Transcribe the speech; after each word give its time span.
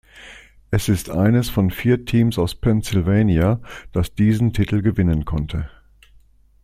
Es 0.71 0.89
ist 0.89 1.11
eines 1.11 1.51
von 1.51 1.69
vier 1.69 2.05
Teams 2.05 2.39
aus 2.39 2.55
Pennsylvania, 2.55 3.61
das 3.91 4.15
diesen 4.15 4.51
Titel 4.51 4.81
gewinnen 4.81 5.25
konnte. 5.25 5.69